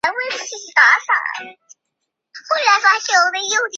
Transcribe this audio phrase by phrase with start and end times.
[0.01, 0.01] 刘粲及后就派靳准
[2.81, 3.69] 杀死刘乂。